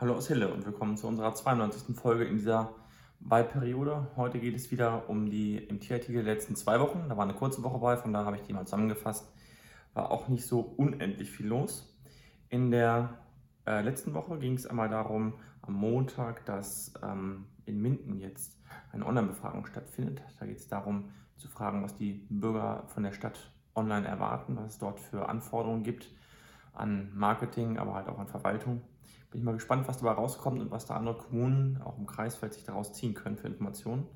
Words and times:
Hallo 0.00 0.14
aus 0.14 0.28
Hille 0.28 0.50
und 0.50 0.64
willkommen 0.64 0.96
zu 0.96 1.06
unserer 1.06 1.34
92. 1.34 1.94
Folge 1.94 2.24
in 2.24 2.36
dieser 2.36 2.74
Wahlperiode. 3.18 4.06
Heute 4.16 4.38
geht 4.38 4.56
es 4.56 4.70
wieder 4.70 5.10
um 5.10 5.28
die 5.28 5.58
im 5.58 5.78
Tierartikel 5.78 6.24
der 6.24 6.34
letzten 6.34 6.56
zwei 6.56 6.80
Wochen. 6.80 7.04
Da 7.10 7.18
war 7.18 7.24
eine 7.24 7.34
kurze 7.34 7.62
Woche 7.62 7.76
bei, 7.80 7.98
von 7.98 8.10
daher 8.10 8.24
habe 8.24 8.36
ich 8.36 8.42
die 8.42 8.54
mal 8.54 8.64
zusammengefasst. 8.64 9.30
War 9.92 10.10
auch 10.10 10.28
nicht 10.28 10.46
so 10.46 10.60
unendlich 10.60 11.30
viel 11.30 11.48
los. 11.48 11.94
In 12.48 12.70
der 12.70 13.18
äh, 13.66 13.82
letzten 13.82 14.14
Woche 14.14 14.38
ging 14.38 14.54
es 14.54 14.66
einmal 14.66 14.88
darum, 14.88 15.34
am 15.60 15.74
Montag, 15.74 16.46
dass 16.46 16.94
ähm, 17.02 17.44
in 17.66 17.82
Minden 17.82 18.16
jetzt 18.16 18.58
eine 18.92 19.04
Online-Befragung 19.04 19.66
stattfindet. 19.66 20.22
Da 20.38 20.46
geht 20.46 20.60
es 20.60 20.66
darum 20.66 21.10
zu 21.36 21.46
fragen, 21.48 21.82
was 21.82 21.94
die 21.94 22.26
Bürger 22.30 22.84
von 22.86 23.02
der 23.02 23.12
Stadt 23.12 23.52
online 23.74 24.08
erwarten, 24.08 24.56
was 24.56 24.72
es 24.72 24.78
dort 24.78 24.98
für 24.98 25.28
Anforderungen 25.28 25.82
gibt 25.82 26.10
an 26.72 27.10
Marketing, 27.14 27.76
aber 27.76 27.92
halt 27.92 28.08
auch 28.08 28.18
an 28.18 28.28
Verwaltung. 28.28 28.80
Bin 29.30 29.40
ich 29.40 29.44
mal 29.44 29.54
gespannt, 29.54 29.86
was 29.86 29.98
dabei 29.98 30.12
rauskommt 30.12 30.60
und 30.60 30.70
was 30.72 30.86
da 30.86 30.96
andere 30.96 31.16
Kommunen, 31.16 31.80
auch 31.82 31.98
im 31.98 32.06
Kreisfeld, 32.06 32.52
sich 32.52 32.64
daraus 32.64 32.92
ziehen 32.92 33.14
können 33.14 33.36
für 33.36 33.46
Informationen. 33.46 34.06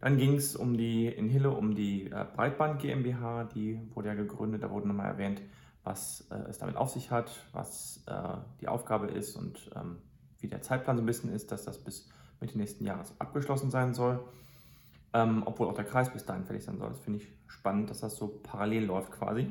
Dann 0.00 0.16
ging 0.16 0.34
es 0.34 0.56
um 0.56 0.76
die, 0.76 1.06
in 1.06 1.28
Hille 1.28 1.50
um 1.50 1.74
die 1.74 2.06
äh, 2.06 2.26
Breitband 2.34 2.80
GmbH, 2.80 3.44
die 3.44 3.80
wurde 3.94 4.08
ja 4.08 4.14
gegründet, 4.14 4.62
da 4.62 4.70
wurde 4.70 4.88
nochmal 4.88 5.06
erwähnt, 5.06 5.42
was 5.84 6.28
äh, 6.30 6.36
es 6.48 6.58
damit 6.58 6.76
auf 6.76 6.90
sich 6.90 7.10
hat, 7.10 7.30
was 7.52 8.04
äh, 8.06 8.36
die 8.60 8.68
Aufgabe 8.68 9.06
ist 9.06 9.36
und 9.36 9.70
ähm, 9.74 9.98
wie 10.38 10.48
der 10.48 10.62
Zeitplan 10.62 10.96
so 10.96 11.02
ein 11.02 11.06
bisschen 11.06 11.32
ist, 11.32 11.52
dass 11.52 11.64
das 11.64 11.78
bis 11.78 12.08
Mitte 12.40 12.58
nächsten 12.58 12.84
Jahres 12.84 13.14
abgeschlossen 13.18 13.70
sein 13.70 13.94
soll, 13.94 14.22
ähm, 15.12 15.42
obwohl 15.46 15.68
auch 15.68 15.74
der 15.74 15.84
Kreis 15.84 16.10
bis 16.12 16.24
dahin 16.24 16.44
fertig 16.44 16.64
sein 16.64 16.78
soll. 16.78 16.88
Das 16.88 17.00
finde 17.00 17.20
ich 17.20 17.28
spannend, 17.46 17.90
dass 17.90 18.00
das 18.00 18.16
so 18.16 18.28
parallel 18.42 18.84
läuft 18.84 19.12
quasi. 19.12 19.50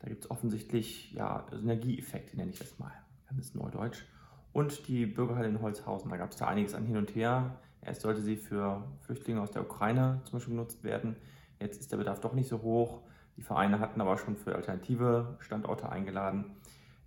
Da 0.00 0.08
gibt 0.08 0.24
es 0.24 0.30
offensichtlich 0.30 1.12
ja, 1.12 1.46
Synergieeffekte, 1.52 2.36
nenne 2.36 2.52
ich 2.52 2.58
das 2.58 2.78
mal 2.78 2.92
ganz 3.28 3.54
neudeutsch. 3.54 4.04
Und 4.52 4.88
die 4.88 5.06
Bürgerhalle 5.06 5.48
in 5.48 5.60
Holzhausen, 5.60 6.10
da 6.10 6.16
gab 6.16 6.30
es 6.30 6.36
da 6.36 6.46
einiges 6.46 6.74
an 6.74 6.84
hin 6.84 6.96
und 6.96 7.14
her. 7.14 7.58
Erst 7.80 8.02
sollte 8.02 8.20
sie 8.20 8.36
für 8.36 8.84
Flüchtlinge 9.00 9.40
aus 9.40 9.50
der 9.50 9.62
Ukraine 9.62 10.20
zum 10.24 10.38
Beispiel 10.38 10.54
genutzt 10.54 10.82
werden. 10.84 11.16
Jetzt 11.60 11.80
ist 11.80 11.92
der 11.92 11.96
Bedarf 11.98 12.20
doch 12.20 12.32
nicht 12.32 12.48
so 12.48 12.62
hoch. 12.62 13.02
Die 13.36 13.42
Vereine 13.42 13.78
hatten 13.78 14.00
aber 14.00 14.18
schon 14.18 14.36
für 14.36 14.54
alternative 14.54 15.36
Standorte 15.38 15.88
eingeladen. 15.88 16.56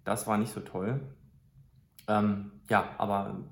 Das 0.03 0.27
war 0.27 0.37
nicht 0.37 0.53
so 0.53 0.61
toll. 0.61 1.01
Ähm, 2.07 2.51
ja, 2.69 2.89
aber 2.97 3.43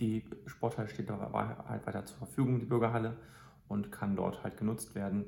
die 0.00 0.24
Sporthalle 0.46 0.88
steht 0.88 1.10
da 1.10 1.30
halt 1.68 1.86
weiter 1.86 2.04
zur 2.04 2.18
Verfügung, 2.18 2.58
die 2.58 2.66
Bürgerhalle, 2.66 3.16
und 3.68 3.92
kann 3.92 4.16
dort 4.16 4.42
halt 4.42 4.56
genutzt 4.56 4.94
werden. 4.94 5.24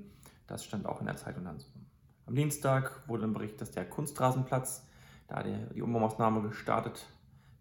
Das 0.47 0.65
stand 0.65 0.87
auch 0.87 1.01
in 1.01 1.07
der 1.07 1.17
Zeitung 1.17 1.45
dann 1.45 1.59
so. 1.59 1.69
Am 2.27 2.35
Dienstag 2.35 3.09
wurde 3.09 3.25
ein 3.25 3.33
Bericht, 3.33 3.61
dass 3.61 3.71
der 3.71 3.89
Kunstrasenplatz 3.89 4.86
da 5.29 5.43
die, 5.43 5.75
die 5.75 5.83
Umbaumaßnahme 5.83 6.43
gestartet 6.43 7.07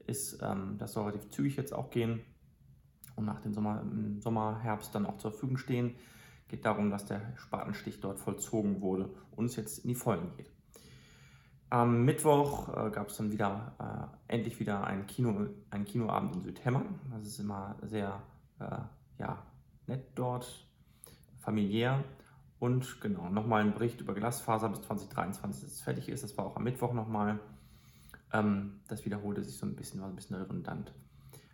ist. 0.05 0.41
Ähm, 0.41 0.77
das 0.77 0.93
soll 0.93 1.05
relativ 1.05 1.29
zügig 1.29 1.55
jetzt 1.57 1.73
auch 1.73 1.89
gehen 1.89 2.21
und 3.15 3.25
nach 3.25 3.39
dem 3.39 3.53
Sommer, 3.53 3.81
im 3.81 4.21
Sommer, 4.21 4.59
Herbst 4.61 4.93
dann 4.93 5.05
auch 5.05 5.17
zur 5.17 5.31
Verfügung 5.31 5.57
stehen. 5.57 5.95
Geht 6.47 6.65
darum, 6.65 6.91
dass 6.91 7.05
der 7.05 7.21
Spatenstich 7.37 8.01
dort 8.01 8.19
vollzogen 8.19 8.81
wurde 8.81 9.09
und 9.31 9.45
es 9.45 9.55
jetzt 9.55 9.79
in 9.79 9.89
die 9.89 9.95
Vollen 9.95 10.31
geht. 10.37 10.51
Am 11.69 12.05
Mittwoch 12.05 12.69
äh, 12.69 12.91
gab 12.91 13.07
es 13.07 13.17
dann 13.17 13.31
wieder 13.31 13.73
äh, 14.29 14.33
endlich 14.33 14.59
wieder 14.59 14.85
ein 14.85 15.07
Kino, 15.07 15.47
einen 15.71 15.85
Kinoabend 15.85 16.35
in 16.35 16.43
Südhemmern. 16.43 16.99
Das 17.11 17.25
ist 17.25 17.39
immer 17.39 17.75
sehr 17.81 18.21
äh, 18.59 18.77
ja, 19.17 19.43
nett 19.87 20.05
dort, 20.13 20.67
familiär. 21.39 22.03
Und 22.59 23.01
genau, 23.01 23.29
nochmal 23.29 23.61
ein 23.61 23.73
Bericht 23.73 23.99
über 23.99 24.13
Glasfaser 24.13 24.69
bis 24.69 24.81
2023, 24.83 25.63
dass 25.63 25.71
es 25.71 25.81
fertig 25.81 26.09
ist. 26.09 26.23
Das 26.23 26.37
war 26.37 26.45
auch 26.45 26.55
am 26.55 26.63
Mittwoch 26.63 26.93
nochmal. 26.93 27.39
Ähm, 28.33 28.79
das 28.87 29.05
wiederholte 29.05 29.43
sich 29.43 29.57
so 29.57 29.65
ein 29.65 29.75
bisschen, 29.75 30.01
war 30.01 30.09
ein 30.09 30.15
bisschen 30.15 30.35
redundant. 30.35 30.93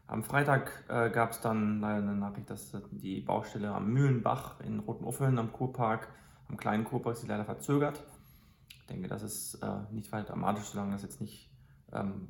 Am 0.07 0.23
Freitag 0.23 0.83
äh, 0.89 1.09
gab 1.09 1.31
es 1.31 1.39
dann 1.39 1.79
leider 1.79 1.99
eine 1.99 2.15
Nachricht, 2.15 2.49
dass 2.49 2.75
die 2.91 3.21
Baustelle 3.21 3.73
am 3.73 3.93
Mühlenbach 3.93 4.59
in 4.59 4.79
Rotenuffeln 4.79 5.39
am 5.39 5.53
Kurpark, 5.53 6.09
am 6.49 6.57
kleinen 6.57 6.83
Kurpark, 6.83 7.15
sich 7.15 7.29
leider 7.29 7.45
verzögert. 7.45 8.03
Ich 8.67 8.85
denke, 8.87 9.07
das 9.07 9.23
ist 9.23 9.55
äh, 9.55 9.79
nicht 9.91 10.11
weiter 10.11 10.33
dramatisch, 10.33 10.65
solange 10.65 10.91
das 10.91 11.03
jetzt 11.03 11.21
nicht 11.21 11.49
ähm, 11.93 12.27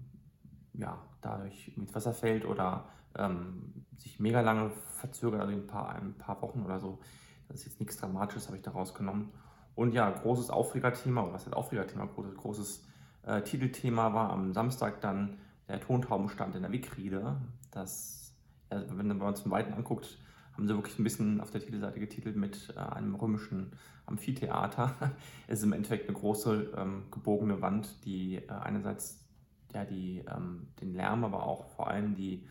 ja, 0.73 0.99
dadurch 1.21 1.73
mit 1.75 1.93
Wasser 1.95 2.13
fällt 2.13 2.45
oder 2.45 2.85
ähm, 3.15 3.85
sich 3.97 4.19
mega 4.19 4.41
lange 4.41 4.69
verzögert, 4.69 5.41
also 5.41 5.53
ein 5.53 5.67
paar, 5.67 5.95
ein 5.95 6.13
paar 6.17 6.41
Wochen 6.41 6.63
oder 6.63 6.79
so. 6.79 6.99
Das 7.47 7.61
ist 7.61 7.65
jetzt 7.65 7.79
nichts 7.79 7.97
Dramatisches, 7.97 8.47
habe 8.47 8.57
ich 8.57 8.63
da 8.63 8.71
rausgenommen. 8.71 9.31
Und 9.75 9.93
ja, 9.93 10.09
großes 10.09 10.49
Aufregerthema, 10.49 11.23
oder 11.23 11.33
was 11.33 11.45
heißt 11.45 11.55
Aufregerthema, 11.55 12.05
großes, 12.05 12.35
großes 12.35 12.87
äh, 13.23 13.41
Titelthema 13.41 14.13
war 14.13 14.31
am 14.31 14.53
Samstag 14.53 15.01
dann 15.01 15.37
der 15.67 15.79
Tontaubenstand 15.79 16.55
in 16.55 16.61
der 16.61 16.71
Wikriede. 16.71 17.37
Das, 17.71 18.33
ja, 18.71 18.83
wenn 18.89 19.07
man 19.07 19.21
uns 19.21 19.41
von 19.41 19.51
Weiten 19.51 19.73
anguckt, 19.73 20.17
haben 20.53 20.67
sie 20.67 20.75
wirklich 20.75 20.99
ein 20.99 21.03
bisschen 21.03 21.41
auf 21.41 21.51
der 21.51 21.61
Titelseite 21.61 21.99
getitelt 21.99 22.35
mit 22.35 22.73
äh, 22.75 22.79
einem 22.79 23.15
römischen 23.15 23.71
Amphitheater. 24.05 24.93
es 25.47 25.59
ist 25.59 25.65
im 25.65 25.73
Endeffekt 25.73 26.07
eine 26.07 26.17
große 26.17 26.73
ähm, 26.75 27.03
gebogene 27.11 27.61
Wand, 27.61 28.05
die 28.05 28.35
äh, 28.35 28.49
einerseits 28.49 29.25
ja, 29.73 29.85
die, 29.85 30.23
ähm, 30.29 30.67
den 30.81 30.93
Lärm, 30.93 31.23
aber 31.23 31.43
auch 31.43 31.65
vor 31.75 31.87
allem 31.87 32.15
die 32.15 32.45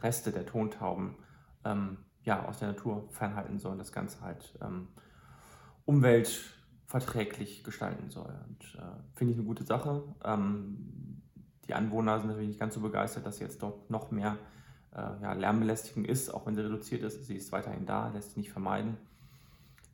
Reste 0.00 0.32
der 0.32 0.46
Tontauben 0.46 1.16
ähm, 1.64 1.98
ja, 2.24 2.46
aus 2.46 2.58
der 2.58 2.68
Natur 2.68 3.06
fernhalten 3.10 3.58
soll. 3.58 3.76
Das 3.76 3.92
Ganze 3.92 4.20
halt 4.22 4.58
ähm, 4.62 4.88
Umwelt 5.84 6.54
verträglich 6.86 7.64
gestalten 7.64 8.10
soll. 8.10 8.32
Und 8.48 8.74
äh, 8.76 8.82
finde 9.14 9.32
ich 9.32 9.38
eine 9.38 9.46
gute 9.46 9.64
Sache. 9.64 10.02
Ähm, 10.24 11.22
die 11.66 11.74
Anwohner 11.74 12.18
sind 12.18 12.28
natürlich 12.28 12.48
nicht 12.48 12.60
ganz 12.60 12.74
so 12.74 12.80
begeistert, 12.80 13.26
dass 13.26 13.38
jetzt 13.38 13.62
dort 13.62 13.90
noch 13.90 14.10
mehr 14.10 14.36
äh, 14.94 15.22
ja, 15.22 15.32
Lärmbelästigung 15.32 16.04
ist, 16.04 16.32
auch 16.32 16.46
wenn 16.46 16.54
sie 16.54 16.62
reduziert 16.62 17.02
ist. 17.02 17.24
Sie 17.26 17.36
ist 17.36 17.52
weiterhin 17.52 17.86
da, 17.86 18.08
lässt 18.08 18.28
sich 18.28 18.36
nicht 18.36 18.52
vermeiden. 18.52 18.96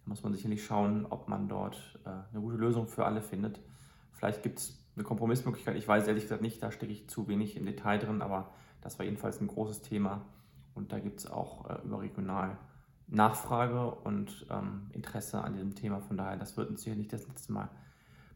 Da 0.05 0.11
muss 0.11 0.23
man 0.23 0.33
sicherlich 0.33 0.65
schauen, 0.65 1.07
ob 1.09 1.29
man 1.29 1.49
dort 1.49 1.99
äh, 2.05 2.09
eine 2.09 2.41
gute 2.41 2.57
Lösung 2.57 2.89
für 2.89 3.07
alle 3.07 3.23
findet. 3.23 3.61
Vielleicht 4.13 4.43
gibt 4.43 4.59
es 4.59 4.85
eine 4.97 5.05
Kompromissmöglichkeit. 5.05 5.77
Ich 5.77 5.87
weiß 5.87 6.07
ehrlich 6.09 6.25
gesagt 6.25 6.43
nicht, 6.43 6.63
da 6.63 6.73
stecke 6.73 6.93
ich 6.93 7.09
zu 7.09 7.29
wenig 7.29 7.57
im 7.57 7.67
Detail 7.67 7.99
drin, 7.99 8.21
aber 8.21 8.51
das 8.81 8.99
war 8.99 9.05
jedenfalls 9.05 9.41
ein 9.41 9.47
großes 9.47 9.83
Thema. 9.83 10.23
Und 10.75 10.93
da 10.93 10.99
gibt 10.99 11.21
es 11.21 11.31
auch 11.31 11.71
äh, 11.71 11.79
überregional 11.85 12.59
Nachfrage 13.11 13.91
und 13.91 14.47
ähm, 14.51 14.89
Interesse 14.93 15.43
an 15.43 15.55
diesem 15.55 15.75
Thema. 15.75 16.01
Von 16.01 16.17
daher, 16.17 16.37
das 16.37 16.57
wird 16.57 16.71
uns 16.71 16.83
sicher 16.83 16.97
nicht 16.97 17.13
das 17.13 17.27
letzte 17.27 17.53
Mal 17.53 17.69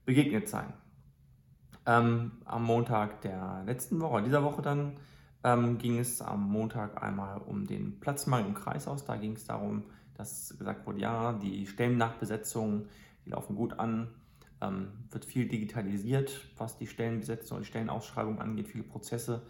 begegnet 0.04 0.48
sein. 0.48 0.72
Ähm, 1.86 2.32
am 2.44 2.64
Montag 2.64 3.20
der 3.22 3.62
letzten 3.66 4.00
Woche, 4.00 4.22
dieser 4.22 4.42
Woche 4.42 4.62
dann, 4.62 4.96
ähm, 5.44 5.78
ging 5.78 5.98
es 5.98 6.22
am 6.22 6.50
Montag 6.50 7.02
einmal 7.02 7.38
um 7.38 7.66
den 7.66 8.00
Platzmangel 8.00 8.46
im 8.46 8.54
Kreishaus. 8.54 9.04
Da 9.04 9.16
ging 9.16 9.34
es 9.34 9.44
darum, 9.44 9.84
dass 10.14 10.56
gesagt 10.58 10.86
wurde, 10.86 11.00
ja, 11.00 11.32
die 11.34 11.66
Stellennachbesetzungen, 11.66 12.88
die 13.24 13.30
laufen 13.30 13.54
gut 13.54 13.78
an, 13.78 14.08
ähm, 14.60 14.88
wird 15.10 15.24
viel 15.24 15.46
digitalisiert, 15.46 16.48
was 16.56 16.78
die 16.78 16.86
Stellenbesetzung 16.86 17.58
und 17.58 17.64
die 17.64 17.68
Stellenausschreibung 17.68 18.40
angeht. 18.40 18.68
Viele 18.68 18.84
Prozesse 18.84 19.42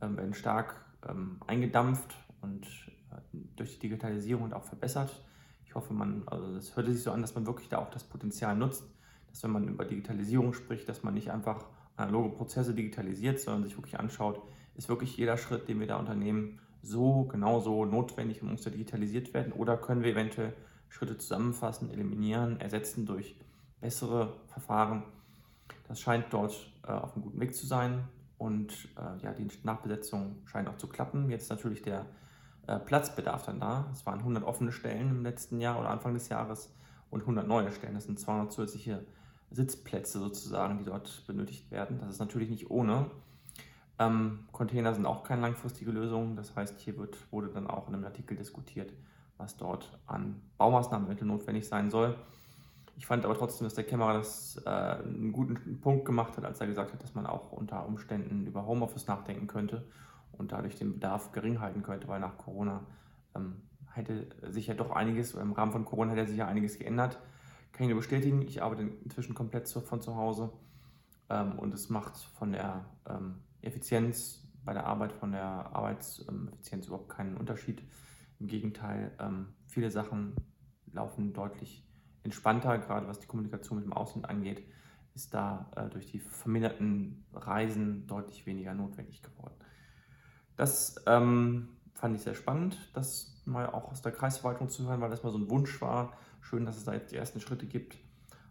ähm, 0.00 0.16
werden 0.16 0.34
stark 0.34 0.84
ähm, 1.08 1.40
eingedampft 1.46 2.14
und 2.40 2.66
durch 3.56 3.74
die 3.74 3.88
Digitalisierung 3.88 4.52
auch 4.52 4.64
verbessert. 4.64 5.24
Ich 5.64 5.74
hoffe, 5.74 5.92
man, 5.92 6.22
also 6.26 6.54
das 6.54 6.76
hört 6.76 6.86
sich 6.86 7.02
so 7.02 7.10
an, 7.10 7.22
dass 7.22 7.34
man 7.34 7.46
wirklich 7.46 7.68
da 7.68 7.78
auch 7.78 7.90
das 7.90 8.04
Potenzial 8.04 8.56
nutzt, 8.56 8.84
dass 9.30 9.42
wenn 9.42 9.50
man 9.50 9.68
über 9.68 9.84
Digitalisierung 9.84 10.52
spricht, 10.52 10.88
dass 10.88 11.02
man 11.02 11.14
nicht 11.14 11.30
einfach 11.30 11.64
analoge 11.96 12.36
Prozesse 12.36 12.74
digitalisiert, 12.74 13.40
sondern 13.40 13.64
sich 13.64 13.76
wirklich 13.76 13.98
anschaut, 13.98 14.40
ist 14.76 14.88
wirklich 14.88 15.16
jeder 15.16 15.36
Schritt, 15.36 15.68
den 15.68 15.80
wir 15.80 15.86
da 15.86 15.96
unternehmen, 15.96 16.60
so 16.82 17.24
genauso 17.24 17.84
notwendig 17.84 18.42
und 18.42 18.50
muss 18.50 18.62
da 18.62 18.70
digitalisiert 18.70 19.32
werden 19.32 19.52
oder 19.52 19.76
können 19.76 20.02
wir 20.02 20.12
eventuell 20.12 20.52
Schritte 20.88 21.16
zusammenfassen, 21.16 21.90
eliminieren, 21.90 22.60
ersetzen 22.60 23.06
durch 23.06 23.36
bessere 23.80 24.36
Verfahren. 24.46 25.02
Das 25.88 26.00
scheint 26.00 26.26
dort 26.30 26.54
äh, 26.86 26.92
auf 26.92 27.14
einem 27.14 27.24
guten 27.24 27.40
Weg 27.40 27.54
zu 27.54 27.66
sein 27.66 28.04
und 28.38 28.72
äh, 28.96 29.22
ja, 29.22 29.32
die 29.32 29.48
Nachbesetzung 29.62 30.42
scheint 30.44 30.68
auch 30.68 30.76
zu 30.76 30.86
klappen. 30.88 31.30
Jetzt 31.30 31.50
natürlich 31.50 31.82
der 31.82 32.06
äh, 32.66 32.78
Platzbedarf 32.78 33.44
dann 33.44 33.60
da. 33.60 33.86
Es 33.92 34.06
waren 34.06 34.20
100 34.20 34.44
offene 34.44 34.72
Stellen 34.72 35.10
im 35.10 35.22
letzten 35.22 35.60
Jahr 35.60 35.78
oder 35.78 35.90
Anfang 35.90 36.14
des 36.14 36.28
Jahres 36.28 36.72
und 37.10 37.20
100 37.20 37.46
neue 37.46 37.72
Stellen. 37.72 37.94
Das 37.94 38.04
sind 38.04 38.18
200 38.18 38.52
zusätzliche 38.52 39.04
Sitzplätze 39.50 40.18
sozusagen, 40.18 40.78
die 40.78 40.84
dort 40.84 41.26
benötigt 41.26 41.70
werden. 41.70 41.98
Das 42.00 42.10
ist 42.10 42.18
natürlich 42.18 42.50
nicht 42.50 42.70
ohne. 42.70 43.10
Ähm, 43.98 44.40
Container 44.52 44.94
sind 44.94 45.06
auch 45.06 45.22
keine 45.22 45.42
langfristige 45.42 45.90
Lösung. 45.90 46.36
Das 46.36 46.56
heißt, 46.56 46.80
hier 46.80 46.96
wird, 46.98 47.16
wurde 47.30 47.48
dann 47.48 47.68
auch 47.68 47.88
in 47.88 47.94
einem 47.94 48.04
Artikel 48.04 48.36
diskutiert, 48.36 48.92
was 49.36 49.56
dort 49.56 49.98
an 50.06 50.40
Baumaßnahmen 50.58 51.16
notwendig 51.22 51.68
sein 51.68 51.90
soll. 51.90 52.16
Ich 52.96 53.06
fand 53.06 53.24
aber 53.24 53.36
trotzdem, 53.36 53.66
dass 53.66 53.74
der 53.74 53.84
Kämmerer 53.84 54.14
das 54.14 54.60
äh, 54.64 54.68
einen 54.68 55.32
guten 55.32 55.80
Punkt 55.80 56.04
gemacht 56.04 56.36
hat, 56.36 56.44
als 56.44 56.60
er 56.60 56.66
gesagt 56.66 56.92
hat, 56.92 57.02
dass 57.02 57.14
man 57.14 57.26
auch 57.26 57.52
unter 57.52 57.86
Umständen 57.86 58.46
über 58.46 58.66
Homeoffice 58.66 59.06
nachdenken 59.06 59.46
könnte 59.46 59.84
und 60.38 60.52
dadurch 60.52 60.76
den 60.76 60.94
Bedarf 60.94 61.32
gering 61.32 61.60
halten 61.60 61.82
könnte, 61.82 62.08
weil 62.08 62.20
nach 62.20 62.38
Corona 62.38 62.86
ähm, 63.34 63.62
hätte 63.92 64.28
sich 64.50 64.66
ja 64.66 64.74
doch 64.74 64.90
einiges, 64.90 65.34
im 65.34 65.52
Rahmen 65.52 65.72
von 65.72 65.84
Corona 65.84 66.12
hätte 66.12 66.28
sich 66.28 66.38
ja 66.38 66.46
einiges 66.46 66.78
geändert. 66.78 67.20
Kann 67.72 67.84
ich 67.84 67.90
nur 67.90 67.98
bestätigen, 67.98 68.42
ich 68.42 68.62
arbeite 68.62 68.82
inzwischen 68.82 69.34
komplett 69.34 69.68
von 69.68 70.00
zu 70.00 70.16
Hause 70.16 70.52
ähm, 71.28 71.58
und 71.58 71.74
es 71.74 71.88
macht 71.90 72.16
von 72.16 72.52
der 72.52 72.84
ähm, 73.08 73.36
Effizienz 73.62 74.44
bei 74.64 74.72
der 74.72 74.86
Arbeit 74.86 75.12
von 75.12 75.32
der 75.32 75.42
Arbeitseffizienz 75.42 76.86
überhaupt 76.86 77.10
keinen 77.10 77.36
Unterschied. 77.36 77.82
Im 78.40 78.46
Gegenteil, 78.46 79.12
ähm, 79.18 79.48
viele 79.66 79.90
Sachen 79.90 80.34
laufen 80.92 81.32
deutlich 81.32 81.86
entspannter, 82.22 82.78
gerade 82.78 83.06
was 83.06 83.20
die 83.20 83.26
Kommunikation 83.26 83.78
mit 83.78 83.86
dem 83.86 83.92
Ausland 83.92 84.28
angeht, 84.28 84.66
ist 85.14 85.34
da 85.34 85.70
äh, 85.76 85.88
durch 85.90 86.10
die 86.10 86.18
verminderten 86.18 87.24
Reisen 87.32 88.06
deutlich 88.06 88.46
weniger 88.46 88.74
notwendig 88.74 89.22
geworden. 89.22 89.54
Das 90.56 90.96
ähm, 91.06 91.68
fand 91.94 92.16
ich 92.16 92.22
sehr 92.22 92.34
spannend, 92.34 92.78
das 92.94 93.42
mal 93.44 93.66
auch 93.66 93.90
aus 93.90 94.02
der 94.02 94.12
Kreisverwaltung 94.12 94.68
zu 94.68 94.86
hören, 94.86 95.00
weil 95.00 95.10
das 95.10 95.22
mal 95.22 95.32
so 95.32 95.38
ein 95.38 95.50
Wunsch 95.50 95.80
war. 95.80 96.12
Schön, 96.40 96.64
dass 96.64 96.76
es 96.76 96.84
da 96.84 96.92
jetzt 96.92 97.12
die 97.12 97.16
ersten 97.16 97.40
Schritte 97.40 97.66
gibt. 97.66 97.96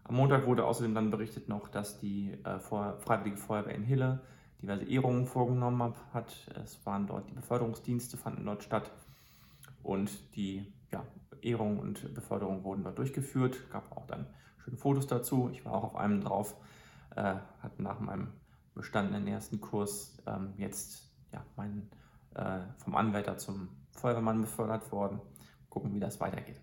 Am 0.04 0.16
Montag 0.16 0.46
wurde 0.46 0.66
außerdem 0.66 0.94
dann 0.94 1.10
berichtet 1.10 1.48
noch, 1.48 1.68
dass 1.68 1.98
die 1.98 2.32
äh, 2.44 2.58
Freiwillige 2.58 3.38
Feuerwehr 3.38 3.74
in 3.74 3.82
Hille 3.82 4.20
diverse 4.60 4.84
Ehrungen 4.84 5.26
vorgenommen 5.26 5.94
hat. 6.12 6.34
Es 6.62 6.84
waren 6.84 7.06
dort 7.06 7.28
die 7.28 7.34
Beförderungsdienste, 7.34 8.16
fanden 8.16 8.44
dort 8.44 8.62
statt 8.62 8.90
und 9.82 10.10
die 10.36 10.72
ja, 10.92 11.04
Ehrung 11.40 11.78
und 11.78 12.14
Beförderung 12.14 12.64
wurden 12.64 12.84
dort 12.84 12.98
durchgeführt. 12.98 13.70
Gab 13.70 13.96
auch 13.96 14.06
dann 14.06 14.26
schöne 14.62 14.76
Fotos 14.76 15.06
dazu. 15.06 15.48
Ich 15.52 15.64
war 15.64 15.72
auch 15.72 15.84
auf 15.84 15.96
einem 15.96 16.20
drauf, 16.20 16.56
äh, 17.16 17.36
hatte 17.62 17.82
nach 17.82 18.00
meinem 18.00 18.28
bestandenen 18.74 19.26
ersten 19.26 19.60
Kurs 19.60 20.18
ähm, 20.26 20.52
jetzt 20.56 21.13
ja, 21.34 21.44
meinen, 21.56 21.90
äh, 22.34 22.60
vom 22.78 22.94
Anwärter 22.94 23.36
zum 23.36 23.68
Feuerwehrmann 23.92 24.40
befördert 24.40 24.90
worden. 24.92 25.20
Gucken, 25.68 25.92
wie 25.94 26.00
das 26.00 26.20
weitergeht. 26.20 26.60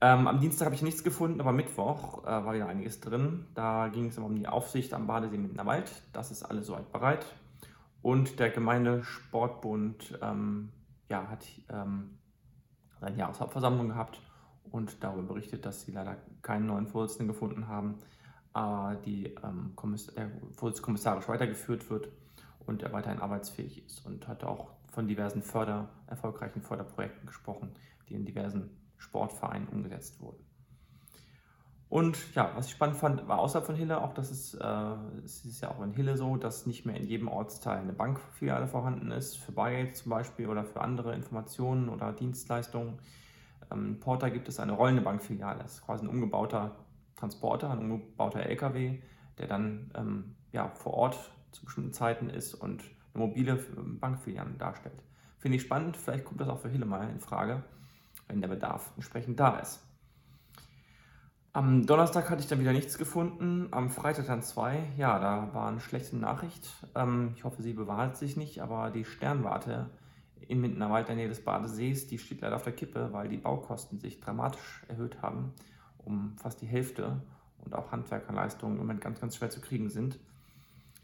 Ähm, 0.00 0.28
am 0.28 0.40
Dienstag 0.40 0.66
habe 0.66 0.74
ich 0.74 0.82
nichts 0.82 1.04
gefunden, 1.04 1.40
aber 1.40 1.52
Mittwoch 1.52 2.24
äh, 2.24 2.28
war 2.28 2.54
wieder 2.54 2.68
einiges 2.68 3.00
drin. 3.00 3.46
Da 3.54 3.88
ging 3.88 4.06
es 4.06 4.16
um 4.16 4.34
die 4.34 4.48
Aufsicht 4.48 4.94
am 4.94 5.06
Badesee 5.06 5.38
Wald. 5.64 5.90
Das 6.12 6.30
ist 6.30 6.42
alles 6.42 6.66
soweit 6.66 6.90
bereit. 6.90 7.26
Und 8.00 8.38
der 8.38 8.48
Gemeindesportbund 8.48 10.18
ähm, 10.22 10.70
ja, 11.10 11.28
hat 11.28 11.44
ähm, 11.68 12.18
seine 12.98 13.16
Jahreshauptversammlung 13.18 13.88
gehabt 13.88 14.22
und 14.70 15.02
darüber 15.02 15.34
berichtet, 15.34 15.66
dass 15.66 15.82
sie 15.82 15.92
leider 15.92 16.16
keinen 16.40 16.66
neuen 16.66 16.86
Vorsitzenden 16.86 17.34
gefunden 17.34 17.68
haben, 17.68 17.98
aber 18.52 18.94
die, 19.04 19.34
ähm, 19.44 19.74
der 20.16 20.30
Vorsitz 20.52 20.80
kommissarisch 20.80 21.28
weitergeführt 21.28 21.90
wird 21.90 22.08
und 22.70 22.82
er 22.82 22.92
weiterhin 22.92 23.20
arbeitsfähig 23.20 23.84
ist 23.84 24.06
und 24.06 24.26
hat 24.28 24.44
auch 24.44 24.70
von 24.88 25.06
diversen 25.06 25.42
Förder, 25.42 25.88
erfolgreichen 26.06 26.62
Förderprojekten 26.62 27.26
gesprochen, 27.26 27.72
die 28.08 28.14
in 28.14 28.24
diversen 28.24 28.70
Sportvereinen 28.96 29.68
umgesetzt 29.68 30.20
wurden. 30.20 30.44
Und 31.88 32.34
ja, 32.36 32.52
was 32.54 32.66
ich 32.66 32.72
spannend 32.72 32.96
fand, 32.96 33.26
war 33.26 33.40
außerhalb 33.40 33.66
von 33.66 33.74
Hille 33.74 34.00
auch, 34.00 34.14
dass 34.14 34.30
es, 34.30 34.54
äh, 34.54 34.94
es 35.24 35.44
ist 35.44 35.60
ja 35.60 35.72
auch 35.72 35.82
in 35.82 35.90
Hille 35.90 36.16
so, 36.16 36.36
dass 36.36 36.64
nicht 36.64 36.86
mehr 36.86 36.96
in 36.96 37.04
jedem 37.04 37.26
Ortsteil 37.26 37.78
eine 37.78 37.92
Bankfiliale 37.92 38.68
vorhanden 38.68 39.10
ist, 39.10 39.36
für 39.36 39.50
Bargeld 39.50 39.96
zum 39.96 40.10
Beispiel 40.10 40.46
oder 40.46 40.64
für 40.64 40.80
andere 40.80 41.16
Informationen 41.16 41.88
oder 41.88 42.12
Dienstleistungen. 42.12 43.00
Ähm, 43.72 43.86
in 43.86 44.00
Porta 44.00 44.28
gibt 44.28 44.48
es 44.48 44.60
eine 44.60 44.72
rollende 44.72 45.02
Bankfiliale, 45.02 45.58
das 45.62 45.74
ist 45.74 45.86
quasi 45.86 46.04
ein 46.04 46.08
umgebauter 46.08 46.76
Transporter, 47.16 47.70
ein 47.70 47.78
umgebauter 47.80 48.40
LKW, 48.40 49.00
der 49.38 49.48
dann 49.48 49.90
ähm, 49.96 50.36
ja, 50.52 50.68
vor 50.68 50.94
Ort 50.94 51.18
zu 51.52 51.64
bestimmten 51.64 51.92
Zeiten 51.92 52.30
ist 52.30 52.54
und 52.54 52.82
eine 53.14 53.26
mobile 53.26 53.56
Bankfiliale 53.56 54.52
darstellt. 54.52 55.02
Finde 55.38 55.56
ich 55.56 55.62
spannend, 55.62 55.96
vielleicht 55.96 56.24
kommt 56.24 56.40
das 56.40 56.48
auch 56.48 56.60
für 56.60 56.68
Hille 56.68 56.86
mal 56.86 57.08
in 57.08 57.20
Frage 57.20 57.64
wenn 58.30 58.40
der 58.40 58.48
Bedarf 58.48 58.92
entsprechend 58.96 59.38
da 59.38 59.58
ist. 59.58 59.80
Am 61.52 61.84
Donnerstag 61.84 62.30
hatte 62.30 62.40
ich 62.40 62.48
dann 62.48 62.60
wieder 62.60 62.72
nichts 62.72 62.96
gefunden, 62.96 63.68
am 63.72 63.90
Freitag 63.90 64.26
dann 64.26 64.42
zwei. 64.42 64.84
Ja, 64.96 65.18
da 65.18 65.52
war 65.52 65.68
eine 65.68 65.80
schlechte 65.80 66.16
Nachricht. 66.16 66.68
Ähm, 66.94 67.32
ich 67.34 67.42
hoffe, 67.42 67.60
sie 67.60 67.72
bewahrheit 67.72 68.16
sich 68.16 68.36
nicht, 68.36 68.62
aber 68.62 68.90
die 68.90 69.04
Sternwarte 69.04 69.90
in 70.46 70.60
Mindenerwald, 70.60 71.08
in 71.08 71.16
der 71.16 71.24
Nähe 71.24 71.28
des 71.28 71.44
Badesees, 71.44 72.06
die 72.06 72.18
steht 72.18 72.40
leider 72.40 72.54
auf 72.54 72.62
der 72.62 72.72
Kippe, 72.72 73.12
weil 73.12 73.28
die 73.28 73.36
Baukosten 73.36 73.98
sich 73.98 74.20
dramatisch 74.20 74.84
erhöht 74.86 75.22
haben, 75.22 75.52
um 75.98 76.36
fast 76.38 76.60
die 76.62 76.66
Hälfte 76.66 77.20
und 77.58 77.74
auch 77.74 77.90
Handwerkerleistungen 77.90 78.76
im 78.76 78.82
Moment 78.82 79.00
ganz, 79.00 79.20
ganz 79.20 79.36
schwer 79.36 79.50
zu 79.50 79.60
kriegen 79.60 79.90
sind. 79.90 80.20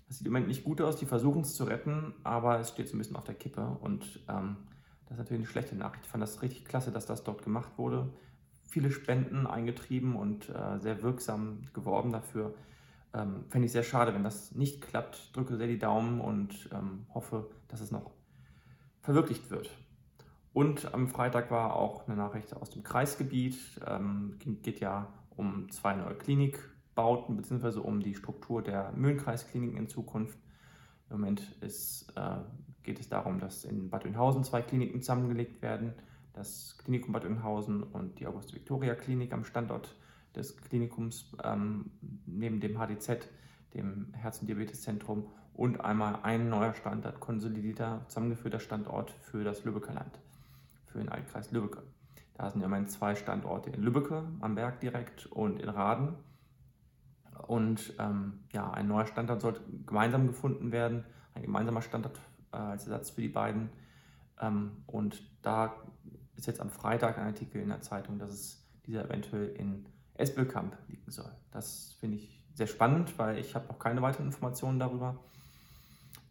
Das 0.07 0.19
sieht 0.19 0.27
im 0.27 0.33
Moment 0.33 0.49
nicht 0.49 0.65
gut 0.65 0.81
aus, 0.81 0.97
die 0.97 1.07
versuchen 1.07 1.43
es 1.43 1.55
zu 1.55 1.65
retten, 1.65 2.15
aber 2.23 2.61
es 2.61 2.71
steht 2.71 2.89
so 2.89 2.97
ein 2.97 2.99
bisschen 2.99 3.17
auf 3.17 3.25
der 3.25 3.35
Kippe 3.35 3.77
und 3.81 4.21
ähm, 4.29 4.57
das 5.07 5.13
ist 5.13 5.19
natürlich 5.19 5.43
eine 5.43 5.51
schlechte 5.51 5.77
Nachricht. 5.77 6.05
Ich 6.05 6.11
fand 6.11 6.23
das 6.23 6.43
richtig 6.43 6.65
klasse, 6.65 6.91
dass 6.93 7.07
das 7.07 7.25
dort 7.25 7.43
gemacht 7.43 7.71
wurde. 7.77 8.13
Viele 8.69 8.91
Spenden 8.91 9.47
eingetrieben 9.47 10.17
und 10.17 10.49
äh, 10.49 10.79
sehr 10.81 11.03
wirksam 11.03 11.63
geworben 11.73 12.13
dafür. 12.13 12.55
Ähm, 13.15 13.45
Fände 13.49 13.67
ich 13.67 13.73
sehr 13.73 13.85
schade, 13.85 14.15
wenn 14.15 14.25
das 14.25 14.53
nicht 14.55 14.81
klappt. 14.83 15.35
Drücke 15.37 15.57
sehr 15.57 15.69
die 15.69 15.79
Daumen 15.79 16.21
und 16.21 16.69
ähm, 16.73 17.07
hoffe, 17.15 17.49
dass 17.69 17.81
es 17.81 17.91
noch 17.91 18.11
verwirklicht 19.01 19.51
wird. 19.51 19.71
Und 20.53 20.93
am 20.95 21.09
Freitag 21.09 21.51
war 21.51 21.77
auch 21.77 22.09
eine 22.09 22.17
Nachricht 22.17 22.55
aus 22.55 22.71
dem 22.71 22.83
Kreisgebiet. 22.83 23.59
Ähm, 23.87 24.39
geht 24.63 24.81
ja 24.81 25.13
um 25.37 25.71
zwei 25.71 25.95
neue 25.95 26.15
Klinikbauten 26.97 27.37
beziehungsweise 27.37 27.83
um 27.83 28.01
die 28.01 28.15
Struktur 28.15 28.63
der 28.63 28.93
Mühlenkreiskliniken 28.93 29.77
in 29.77 29.89
Zukunft. 29.89 30.39
Im 31.11 31.21
Moment 31.21 31.43
ist 31.61 32.11
äh, 32.17 32.39
geht 32.83 32.99
es 33.01 33.09
darum, 33.09 33.39
dass 33.39 33.65
in 33.65 33.91
Bad 33.91 34.05
Oeynhausen 34.05 34.45
zwei 34.45 34.63
Kliniken 34.63 35.03
zusammengelegt 35.03 35.61
werden. 35.61 35.93
Das 36.33 36.77
Klinikum 36.79 37.13
Bad 37.13 37.25
Oeynhausen 37.25 37.83
und 37.83 38.19
die 38.19 38.27
Auguste-Victoria-Klinik 38.27 39.33
am 39.33 39.45
Standort 39.45 39.95
des 40.35 40.57
Klinikums 40.57 41.35
ähm, 41.45 41.91
neben 42.27 42.61
dem 42.61 42.79
HDZ, 42.79 43.29
dem 43.75 44.13
Herz- 44.15 44.41
und 44.41 44.49
Diabeteszentrum, 44.49 45.29
und 45.55 45.81
einmal 45.81 46.19
ein 46.23 46.51
neuer 46.51 46.75
Standort, 46.75 47.19
konsolidierter, 47.19 48.05
zusammengeführter 48.09 48.61
Standort 48.61 49.13
für 49.23 49.43
das 49.43 49.65
Lübecker 49.65 49.95
Land, 49.95 50.19
für 50.87 50.99
den 50.99 51.09
Altkreis 51.09 51.51
Lübbecke. 51.51 51.83
Da 52.35 52.51
sind 52.51 52.61
ja 52.61 52.67
immerhin 52.67 52.89
zwei 52.89 53.15
Standorte 53.15 53.71
in 53.71 53.83
Lübbecke 53.83 54.25
am 54.41 54.55
Berg 54.55 54.81
direkt 54.81 55.25
und 55.27 55.59
in 55.59 55.71
Raden. 55.71 56.15
Und 57.47 57.95
ähm, 57.99 58.45
ja, 58.53 58.71
ein 58.71 58.89
neuer 58.89 59.07
Standort 59.07 59.41
sollte 59.41 59.61
gemeinsam 59.87 60.27
gefunden 60.27 60.73
werden, 60.73 61.05
ein 61.35 61.43
gemeinsamer 61.43 61.83
Standort 61.83 62.21
äh, 62.53 62.57
als 62.57 62.87
Ersatz 62.87 63.11
für 63.11 63.21
die 63.21 63.29
beiden. 63.29 63.71
Ähm, 64.41 64.83
und 64.87 65.23
da 65.43 65.75
ist 66.37 66.47
jetzt 66.47 66.61
am 66.61 66.71
Freitag 66.71 67.19
ein 67.19 67.27
Artikel 67.27 67.61
in 67.61 67.69
der 67.69 67.81
Zeitung, 67.81 68.19
dass 68.19 68.31
es 68.31 68.67
dieser 68.87 69.05
eventuell 69.05 69.49
in 69.49 69.87
Esbelkamp 70.15 70.77
liegen 70.89 71.11
soll. 71.11 71.31
Das 71.51 71.97
finde 72.01 72.19
ich 72.19 72.45
sehr 72.55 72.67
spannend, 72.67 73.19
weil 73.19 73.39
ich 73.39 73.55
habe 73.55 73.67
noch 73.69 73.79
keine 73.79 74.03
weiteren 74.03 74.27
Informationen 74.27 74.79
darüber. 74.79 75.19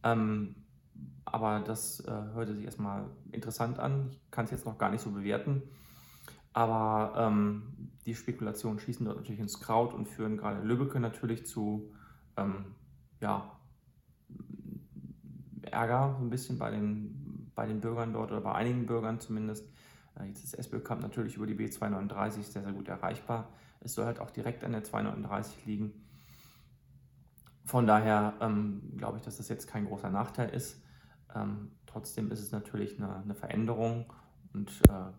Ähm, 0.04 0.56
aber 1.26 1.60
das 1.60 2.00
äh, 2.02 2.12
hörte 2.12 2.56
sich 2.56 2.66
erstmal 2.66 3.06
interessant 3.32 3.80
an. 3.80 4.10
Ich 4.12 4.32
kann 4.32 4.46
es 4.46 4.52
jetzt 4.52 4.66
noch 4.66 4.78
gar 4.78 4.90
nicht 4.90 5.02
so 5.02 5.12
bewerten. 5.12 5.64
Aber 6.54 7.14
ähm, 7.18 7.92
die 8.06 8.16
Spekulationen 8.16 8.80
schießen 8.80 9.06
dort 9.06 9.18
natürlich 9.18 9.40
ins 9.40 9.60
Kraut 9.60 9.94
und 9.94 10.08
führen 10.08 10.38
gerade 10.38 10.62
Lübbecke 10.62 11.00
natürlich 11.00 11.46
zu 11.46 11.92
ähm, 12.38 12.76
ja, 13.20 13.58
Ärger 15.64 16.16
so 16.18 16.24
ein 16.24 16.30
bisschen 16.30 16.58
bei 16.60 16.70
den, 16.70 17.52
bei 17.56 17.66
den 17.66 17.82
Bürgern 17.82 18.14
dort 18.14 18.32
oder 18.32 18.42
bei 18.42 18.54
einigen 18.54 18.86
Bürgern 18.86 19.20
zumindest. 19.20 19.68
Äh, 20.20 20.26
jetzt 20.26 20.44
ist 20.44 20.54
Esbelkamp 20.54 21.02
natürlich 21.02 21.36
über 21.36 21.48
die 21.48 21.56
B239 21.56 22.44
sehr, 22.44 22.64
sehr 22.64 22.74
gut 22.74 22.88
erreichbar. 22.88 23.50
Es 23.80 23.94
soll 23.94 24.06
halt 24.06 24.20
auch 24.20 24.32
direkt 24.32 24.64
an 24.64 24.72
der 24.72 24.84
239 24.84 25.66
liegen. 25.66 25.94
Von 27.66 27.88
daher 27.88 28.36
ähm, 28.42 28.94
glaube 28.98 29.18
ich, 29.18 29.24
dass 29.24 29.38
das 29.38 29.50
jetzt 29.50 29.68
kein 29.68 29.86
großer 29.86 30.12
Nachteil 30.12 30.50
ist. 30.50 30.82
Ähm, 31.34 31.72
trotzdem 31.88 32.32
ist 32.32 32.40
es 32.40 32.52
natürlich 32.52 33.00
eine, 33.00 33.18
eine 33.18 33.34
Veränderung 33.34 34.14
und 34.54 34.70
äh, 34.90 35.12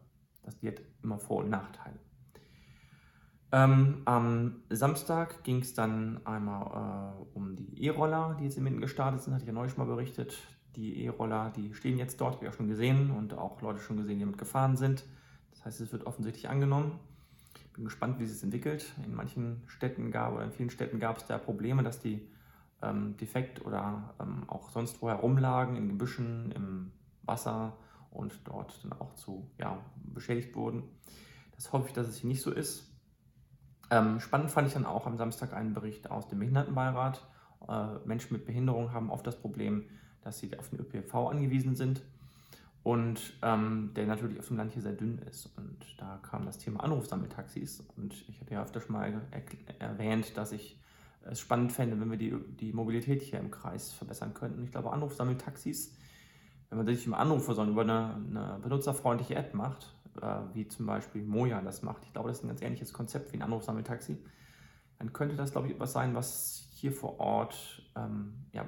das 0.43 0.55
hat 0.62 0.81
immer 1.02 1.19
Vor- 1.19 1.43
und 1.43 1.50
Nachteile. 1.50 1.99
Ähm, 3.56 4.02
am 4.04 4.56
Samstag 4.68 5.42
ging 5.42 5.62
es 5.62 5.72
dann 5.72 6.20
einmal 6.26 7.14
äh, 7.14 7.22
um 7.32 7.56
die 7.56 7.84
E-Roller, 7.84 8.36
die 8.38 8.44
jetzt 8.44 8.58
in 8.58 8.64
Minden 8.64 8.82
gestartet 8.82 9.22
sind, 9.22 9.32
hatte 9.32 9.44
ich 9.44 9.48
ja 9.48 9.54
neulich 9.54 9.78
mal 9.78 9.86
berichtet. 9.86 10.36
Die 10.75 11.02
E-Roller, 11.04 11.54
die 11.56 11.72
stehen 11.72 11.96
jetzt 11.96 12.20
dort, 12.20 12.34
habe 12.34 12.44
ich 12.44 12.50
auch 12.50 12.56
schon 12.56 12.68
gesehen 12.68 13.10
und 13.10 13.32
auch 13.32 13.62
Leute 13.62 13.80
schon 13.80 13.96
gesehen, 13.96 14.18
die 14.18 14.25
damit 14.26 14.36
gefahren 14.36 14.76
sind. 14.76 15.06
Das 15.52 15.64
heißt, 15.64 15.80
es 15.80 15.90
wird 15.90 16.04
offensichtlich 16.04 16.50
angenommen. 16.50 17.00
Bin 17.72 17.86
gespannt, 17.86 18.18
wie 18.18 18.26
sich 18.26 18.36
es 18.36 18.42
entwickelt. 18.42 18.92
In 19.06 19.14
manchen 19.14 19.62
Städten 19.68 20.10
gab 20.10 20.34
oder 20.34 20.44
in 20.44 20.52
vielen 20.52 20.68
Städten 20.68 21.00
gab 21.00 21.16
es 21.16 21.25
da 21.25 21.38
Probleme, 21.38 21.82
dass 21.82 21.98
die 21.98 22.28
ähm, 22.82 23.16
defekt 23.16 23.64
oder 23.64 24.12
ähm, 24.20 24.44
auch 24.48 24.68
sonst 24.68 25.00
wo 25.00 25.08
herumlagen, 25.08 25.76
in 25.76 25.88
Gebüschen, 25.88 26.52
im 26.52 26.92
Wasser 27.22 27.78
und 28.10 28.38
dort 28.44 28.84
dann 28.84 28.92
auch 29.00 29.14
zu 29.14 29.50
ja, 29.58 29.78
beschädigt 30.12 30.54
wurden. 30.54 30.82
Das 31.54 31.72
hoffe 31.72 31.86
ich, 31.88 31.94
dass 31.94 32.06
es 32.06 32.18
hier 32.18 32.28
nicht 32.28 32.42
so 32.42 32.50
ist. 32.50 32.92
Ähm, 33.90 34.21
spannend 34.21 34.50
fand 34.50 34.69
ich 34.69 34.75
dann 34.75 34.87
auch 34.87 35.07
am 35.07 35.16
Samstag 35.16 35.52
einen 35.52 35.75
Bericht 35.75 36.11
aus 36.11 36.28
dem 36.28 36.40
Behindertenbeirat. 36.40 37.23
Äh, 37.69 37.87
Menschen 38.05 38.33
mit 38.33 38.45
Behinderung 38.45 38.93
haben 38.93 39.11
oft 39.11 39.26
das 39.26 39.37
Problem, 39.37 39.85
dass 40.23 40.38
sie 40.38 40.59
auf 40.59 40.71
den 40.71 40.81
ÖPNV 40.81 41.14
angewiesen 41.14 41.76
sind 41.76 42.02
und 42.83 43.35
ähm, 43.43 43.90
der 43.95 44.07
natürlich 44.07 44.38
auf 44.38 44.49
dem 44.49 44.57
Land 44.57 44.73
hier 44.73 44.83
sehr 44.83 44.93
dünn 44.93 45.19
ist. 45.19 45.50
Und 45.57 45.78
da 45.99 46.19
kam 46.23 46.47
das 46.47 46.59
Thema 46.59 46.85
Anrufsammeltaxis 46.85 47.85
und 47.97 48.14
ich 48.28 48.40
hatte 48.40 48.55
ja 48.55 48.62
öfter 48.62 48.81
schon 48.81 48.93
mal 48.93 49.23
erwähnt, 49.78 50.37
dass 50.37 50.52
ich 50.52 50.81
es 51.23 51.40
spannend 51.40 51.73
fände, 51.73 52.00
wenn 52.00 52.11
wir 52.11 52.19
die, 52.19 52.35
die 52.61 52.73
Mobilität 52.73 53.23
hier 53.23 53.40
im 53.40 53.50
Kreis 53.50 53.93
verbessern 53.93 54.35
könnten. 54.35 54.62
Ich 54.62 54.71
glaube, 54.71 54.93
Anrufsammeltaxis, 54.93 55.97
wenn 56.69 56.78
man 56.78 56.87
sich 56.87 57.07
im 57.07 57.14
Anrufe 57.14 57.55
so 57.55 57.64
über 57.64 57.83
eine, 57.83 58.14
eine 58.14 58.61
benutzerfreundliche 58.62 59.35
App 59.35 59.55
macht, 59.55 59.96
äh, 60.23 60.54
wie 60.54 60.68
zum 60.68 60.87
Beispiel 60.87 61.23
Moja 61.23 61.61
das 61.61 61.82
macht, 61.82 62.04
ich 62.04 62.12
glaube, 62.12 62.28
das 62.28 62.38
ist 62.38 62.44
ein 62.44 62.49
ganz 62.49 62.62
ähnliches 62.62 62.92
Konzept 62.92 63.32
wie 63.32 63.37
ein 63.37 63.42
Anrufsammeltaxi, 63.42 64.18
dann 64.99 65.12
könnte 65.12 65.37
das, 65.37 65.52
glaube 65.52 65.68
ich, 65.68 65.75
etwas 65.75 65.92
sein, 65.92 66.14
was 66.14 66.68
hier 66.73 66.92
vor 66.92 67.20
Ort 67.20 67.82
ähm, 67.96 68.46
ja, 68.52 68.64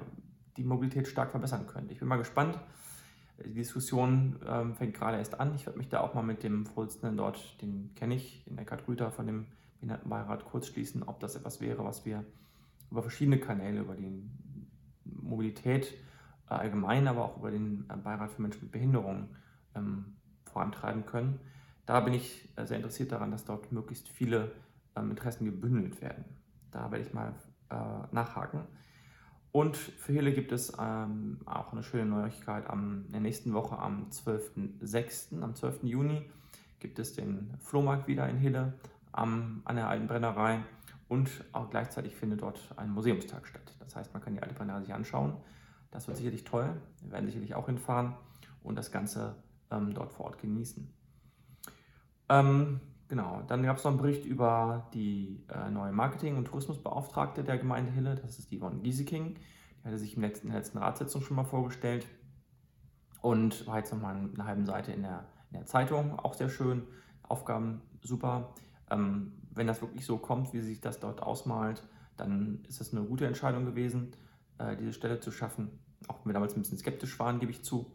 die 0.57 0.63
Mobilität 0.63 1.07
stark 1.07 1.31
verbessern 1.31 1.67
könnte. 1.67 1.93
Ich 1.93 1.99
bin 1.99 2.07
mal 2.07 2.17
gespannt. 2.17 2.59
Die 3.45 3.53
Diskussion 3.53 4.37
ähm, 4.45 4.75
fängt 4.75 4.93
gerade 4.93 5.17
erst 5.17 5.39
an. 5.39 5.55
Ich 5.55 5.65
werde 5.65 5.77
mich 5.77 5.89
da 5.89 6.01
auch 6.01 6.13
mal 6.13 6.23
mit 6.23 6.43
dem 6.43 6.65
Vorsitzenden 6.65 7.17
dort, 7.17 7.61
den 7.61 7.93
kenne 7.95 8.15
ich, 8.15 8.43
den 8.45 8.57
Eckhard 8.57 8.87
Rüther 8.87 9.11
von 9.11 9.27
dem 9.27 9.45
Behindertenbeirat, 9.75 10.45
kurz 10.45 10.67
schließen, 10.67 11.03
ob 11.03 11.19
das 11.21 11.35
etwas 11.35 11.61
wäre, 11.61 11.85
was 11.85 12.05
wir 12.05 12.25
über 12.91 13.01
verschiedene 13.01 13.39
Kanäle, 13.39 13.79
über 13.79 13.95
die 13.95 14.29
Mobilität 15.05 15.93
äh, 16.49 16.55
allgemein, 16.55 17.07
aber 17.07 17.23
auch 17.23 17.37
über 17.37 17.51
den 17.51 17.85
äh, 17.89 17.95
Beirat 17.95 18.31
für 18.31 18.41
Menschen 18.41 18.63
mit 18.63 18.71
Behinderungen 18.71 19.29
ähm, 19.75 20.17
vorantreiben 20.49 21.05
können. 21.05 21.39
Da 21.85 21.99
bin 22.01 22.13
ich 22.13 22.49
äh, 22.55 22.65
sehr 22.65 22.77
interessiert 22.77 23.11
daran, 23.11 23.31
dass 23.31 23.45
dort 23.45 23.71
möglichst 23.71 24.09
viele 24.09 24.51
ähm, 24.95 25.11
Interessen 25.11 25.45
gebündelt 25.45 26.01
werden. 26.01 26.25
Da 26.71 26.91
werde 26.91 27.03
ich 27.05 27.13
mal 27.13 27.33
nachhaken. 28.11 28.61
Und 29.51 29.77
für 29.77 30.13
Hille 30.13 30.33
gibt 30.33 30.51
es 30.51 30.73
ähm, 30.79 31.39
auch 31.45 31.71
eine 31.71 31.83
schöne 31.83 32.05
Neuigkeit. 32.05 32.69
Am, 32.69 33.05
in 33.05 33.11
der 33.11 33.21
nächsten 33.21 33.53
Woche, 33.53 33.77
am 33.77 34.07
12.06., 34.09 35.41
am 35.41 35.55
12. 35.55 35.83
Juni, 35.83 36.29
gibt 36.79 36.99
es 36.99 37.13
den 37.13 37.53
Flohmarkt 37.59 38.07
wieder 38.07 38.29
in 38.29 38.37
Hille 38.37 38.73
am, 39.11 39.61
an 39.65 39.75
der 39.75 39.89
alten 39.89 40.07
Brennerei 40.07 40.59
und 41.07 41.29
auch 41.51 41.69
gleichzeitig 41.69 42.15
findet 42.15 42.41
dort 42.41 42.59
ein 42.77 42.91
Museumstag 42.91 43.47
statt. 43.47 43.75
Das 43.79 43.95
heißt, 43.95 44.13
man 44.13 44.21
kann 44.21 44.33
die 44.33 44.41
alte 44.41 44.53
Brennerei 44.53 44.81
sich 44.81 44.93
anschauen. 44.93 45.35
Das 45.91 46.07
wird 46.07 46.17
sicherlich 46.17 46.43
toll. 46.43 46.69
Wir 47.01 47.11
werden 47.11 47.25
sicherlich 47.25 47.55
auch 47.55 47.65
hinfahren 47.65 48.13
und 48.63 48.75
das 48.75 48.91
Ganze 48.91 49.35
ähm, 49.71 49.93
dort 49.93 50.11
vor 50.11 50.27
Ort 50.27 50.39
genießen. 50.39 50.91
Ähm, 52.29 52.79
genau, 53.07 53.41
dann 53.47 53.63
gab 53.63 53.77
es 53.77 53.83
noch 53.83 53.91
einen 53.91 53.99
Bericht 53.99 54.25
über 54.25 54.89
die 54.93 55.43
äh, 55.49 55.69
neue 55.69 55.91
Marketing- 55.91 56.37
und 56.37 56.45
Tourismusbeauftragte 56.45 57.43
der 57.43 57.57
Gemeinde 57.57 57.91
Hille. 57.91 58.15
Das 58.15 58.39
ist 58.39 58.53
Yvonne 58.53 58.81
Gieseking. 58.81 59.35
Die 59.35 59.87
hatte 59.87 59.97
sich 59.97 60.15
in 60.15 60.21
der 60.21 60.29
letzten, 60.29 60.47
in 60.47 60.53
der 60.53 60.61
letzten 60.61 60.77
Ratssitzung 60.77 61.21
schon 61.21 61.35
mal 61.35 61.43
vorgestellt 61.43 62.05
und 63.21 63.65
war 63.67 63.77
jetzt 63.77 63.91
nochmal 63.91 64.15
eine 64.15 64.45
halbe 64.45 64.65
Seite 64.65 64.91
in 64.91 65.01
der, 65.01 65.25
in 65.51 65.57
der 65.57 65.65
Zeitung. 65.65 66.19
Auch 66.19 66.33
sehr 66.33 66.49
schön. 66.49 66.83
Aufgaben 67.23 67.81
super. 68.01 68.53
Ähm, 68.89 69.33
wenn 69.51 69.67
das 69.67 69.81
wirklich 69.81 70.05
so 70.05 70.17
kommt, 70.17 70.53
wie 70.53 70.61
sich 70.61 70.79
das 70.81 70.99
dort 70.99 71.21
ausmalt, 71.21 71.83
dann 72.17 72.63
ist 72.67 72.81
es 72.81 72.93
eine 72.93 73.05
gute 73.05 73.25
Entscheidung 73.25 73.65
gewesen, 73.65 74.11
äh, 74.57 74.75
diese 74.75 74.93
Stelle 74.93 75.19
zu 75.19 75.31
schaffen. 75.31 75.79
Auch 76.07 76.19
wenn 76.19 76.29
wir 76.29 76.33
damals 76.33 76.55
ein 76.55 76.61
bisschen 76.61 76.77
skeptisch 76.77 77.17
waren, 77.19 77.39
gebe 77.39 77.51
ich 77.51 77.63
zu. 77.63 77.91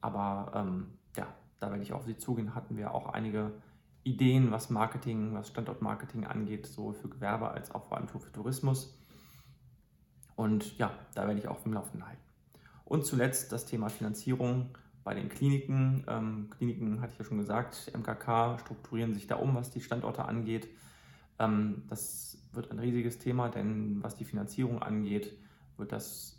Aber 0.00 0.52
ähm, 0.54 0.97
ja, 1.18 1.26
da 1.60 1.70
werde 1.70 1.82
ich 1.82 1.92
auf 1.92 2.04
Sie 2.04 2.16
zugehen, 2.16 2.54
hatten 2.54 2.76
wir 2.76 2.94
auch 2.94 3.08
einige 3.08 3.52
Ideen, 4.04 4.50
was 4.50 4.70
Marketing, 4.70 5.34
was 5.34 5.48
Standortmarketing 5.48 6.24
angeht, 6.24 6.66
sowohl 6.66 6.94
für 6.94 7.08
Gewerbe 7.08 7.50
als 7.50 7.70
auch 7.74 7.84
vor 7.84 7.98
allem 7.98 8.08
für 8.08 8.32
Tourismus. 8.32 8.96
Und 10.36 10.78
ja, 10.78 10.92
da 11.14 11.26
werde 11.26 11.40
ich 11.40 11.48
auch 11.48 11.66
im 11.66 11.74
Laufen 11.74 12.06
halten. 12.06 12.22
Und 12.84 13.04
zuletzt 13.04 13.52
das 13.52 13.66
Thema 13.66 13.90
Finanzierung 13.90 14.70
bei 15.04 15.14
den 15.14 15.28
Kliniken. 15.28 16.04
Ähm, 16.06 16.48
Kliniken 16.50 17.00
hatte 17.00 17.12
ich 17.12 17.18
ja 17.18 17.24
schon 17.24 17.38
gesagt, 17.38 17.90
MKK 17.96 18.58
strukturieren 18.58 19.14
sich 19.14 19.26
da 19.26 19.36
um, 19.36 19.54
was 19.54 19.70
die 19.70 19.80
Standorte 19.80 20.24
angeht. 20.24 20.68
Ähm, 21.38 21.82
das 21.88 22.38
wird 22.52 22.70
ein 22.70 22.78
riesiges 22.78 23.18
Thema, 23.18 23.48
denn 23.48 24.02
was 24.02 24.16
die 24.16 24.24
Finanzierung 24.24 24.80
angeht, 24.80 25.36
wird 25.76 25.92
das 25.92 26.38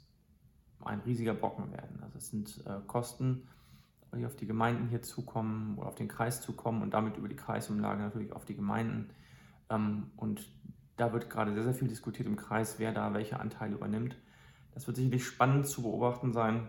ein 0.84 1.02
riesiger 1.02 1.34
Brocken 1.34 1.72
werden. 1.72 2.02
Also 2.02 2.18
es 2.18 2.30
sind 2.30 2.66
äh, 2.66 2.80
Kosten, 2.88 3.48
die 4.18 4.26
auf 4.26 4.36
die 4.36 4.48
Gemeinden 4.48 4.88
hier 4.88 5.02
zukommen 5.02 5.78
oder 5.78 5.88
auf 5.88 5.96
den 5.96 6.08
Kreis 6.08 6.42
zukommen 6.42 6.82
und 6.82 6.94
damit 6.94 7.18
über 7.18 7.28
die 7.28 7.36
Kreisumlage 7.36 8.02
natürlich 8.02 8.34
auf 8.34 8.46
die 8.46 8.56
Gemeinden. 8.56 9.10
Ähm, 9.70 10.12
und 10.18 10.50
da 10.98 11.14
wird 11.14 11.30
gerade 11.30 11.54
sehr, 11.54 11.64
sehr 11.64 11.74
viel 11.74 11.88
diskutiert 11.88 12.28
im 12.28 12.36
Kreis, 12.36 12.80
wer 12.80 12.92
da 12.92 13.14
welche 13.14 13.40
Anteile 13.40 13.76
übernimmt. 13.76 14.18
Das 14.74 14.88
wird 14.88 14.98
sicherlich 14.98 15.26
spannend 15.26 15.68
zu 15.68 15.82
beobachten 15.82 16.34
sein 16.34 16.68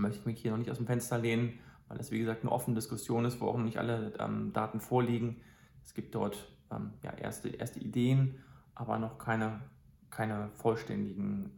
möchte 0.00 0.28
mich 0.28 0.40
hier 0.40 0.50
noch 0.50 0.58
nicht 0.58 0.70
aus 0.70 0.78
dem 0.78 0.86
Fenster 0.86 1.18
lehnen, 1.18 1.58
weil 1.88 1.98
das 1.98 2.10
wie 2.10 2.18
gesagt 2.18 2.42
eine 2.42 2.52
offene 2.52 2.74
Diskussion 2.74 3.24
ist, 3.24 3.40
wo 3.40 3.46
auch 3.46 3.56
noch 3.56 3.64
nicht 3.64 3.78
alle 3.78 4.12
ähm, 4.18 4.52
Daten 4.52 4.80
vorliegen. 4.80 5.40
Es 5.84 5.94
gibt 5.94 6.14
dort 6.14 6.48
ähm, 6.72 6.92
ja, 7.02 7.12
erste, 7.12 7.48
erste 7.48 7.80
Ideen, 7.80 8.42
aber 8.74 8.98
noch 8.98 9.18
keine, 9.18 9.60
keine 10.10 10.50
vollständigen 10.54 11.52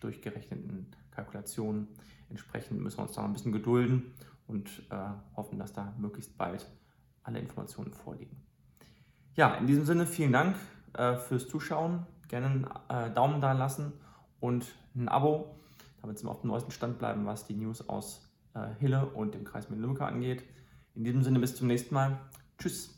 durchgerechneten 0.00 0.94
Kalkulationen. 1.16 1.88
Entsprechend 2.28 2.80
müssen 2.80 2.98
wir 2.98 3.02
uns 3.02 3.12
da 3.12 3.22
noch 3.22 3.28
ein 3.28 3.32
bisschen 3.32 3.52
gedulden 3.52 4.14
und 4.46 4.68
äh, 4.90 4.96
hoffen, 5.36 5.58
dass 5.58 5.72
da 5.72 5.92
möglichst 5.98 6.36
bald 6.36 6.70
alle 7.22 7.38
Informationen 7.40 7.92
vorliegen. 7.92 8.36
Ja, 9.34 9.54
in 9.56 9.66
diesem 9.66 9.84
Sinne 9.84 10.06
vielen 10.06 10.32
Dank 10.32 10.56
äh, 10.94 11.16
fürs 11.16 11.48
Zuschauen. 11.48 12.06
Gerne 12.28 12.46
einen 12.46 12.66
äh, 12.88 13.12
Daumen 13.12 13.40
da 13.40 13.52
lassen 13.52 13.92
und 14.40 14.66
ein 14.94 15.08
Abo 15.08 15.56
damit 16.06 16.20
Sie 16.20 16.26
auf 16.26 16.40
dem 16.40 16.48
neuesten 16.48 16.70
Stand 16.70 16.98
bleiben, 16.98 17.26
was 17.26 17.46
die 17.46 17.54
News 17.54 17.88
aus 17.88 18.30
äh, 18.54 18.68
Hille 18.78 19.06
und 19.06 19.34
dem 19.34 19.44
Kreis 19.44 19.68
Mittellücke 19.70 20.04
angeht. 20.04 20.44
In 20.94 21.02
diesem 21.02 21.22
Sinne 21.22 21.40
bis 21.40 21.56
zum 21.56 21.66
nächsten 21.66 21.94
Mal. 21.94 22.18
Tschüss. 22.58 22.95